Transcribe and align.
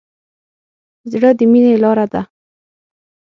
زړه 1.11 1.29
د 1.37 1.41
مینې 1.51 1.73
لاره 1.83 2.05
ده. 2.13 2.21